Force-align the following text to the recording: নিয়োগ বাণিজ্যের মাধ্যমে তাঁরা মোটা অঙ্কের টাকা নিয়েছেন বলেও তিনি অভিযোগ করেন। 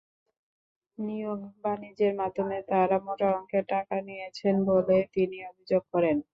নিয়োগ 0.97 1.39
বাণিজ্যের 1.63 2.13
মাধ্যমে 2.19 2.57
তাঁরা 2.69 2.97
মোটা 3.05 3.27
অঙ্কের 3.37 3.63
টাকা 3.71 3.95
নিয়েছেন 4.07 4.55
বলেও 4.69 5.01
তিনি 5.15 5.37
অভিযোগ 5.49 5.81
করেন। 5.93 6.17